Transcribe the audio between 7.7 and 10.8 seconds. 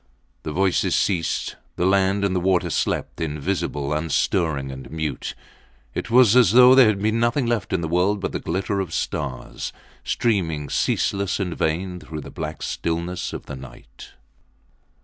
in the world but the glitter of stars streaming,